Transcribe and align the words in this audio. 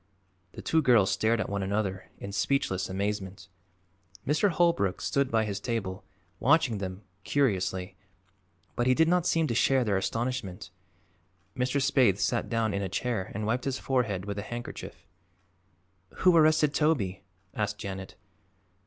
The 0.53 0.63
two 0.63 0.81
girls 0.81 1.11
stared 1.11 1.39
at 1.39 1.47
one 1.47 1.61
another 1.61 2.09
in 2.17 2.31
speechless 2.31 2.89
amazement. 2.89 3.49
Mr. 4.25 4.49
Holbrook 4.49 4.99
stood 4.99 5.29
by 5.29 5.45
his 5.45 5.59
table, 5.59 6.03
watching 6.39 6.79
them 6.79 7.03
curiously, 7.23 7.97
but 8.75 8.87
he 8.87 8.95
did 8.95 9.07
not 9.07 9.27
seem 9.27 9.45
to 9.45 9.53
share 9.53 9.83
their 9.83 9.97
astonishment. 9.97 10.71
Mr. 11.55 11.79
Spaythe 11.79 12.17
sat 12.17 12.49
down 12.49 12.73
in 12.73 12.81
a 12.81 12.89
chair 12.89 13.31
and 13.35 13.45
wiped 13.45 13.65
his 13.65 13.77
forehead 13.77 14.25
with 14.25 14.39
a 14.39 14.41
handkerchief. 14.41 15.05
"Who 16.25 16.35
arrested 16.35 16.73
Toby?" 16.73 17.21
asked 17.53 17.77
Janet. 17.77 18.15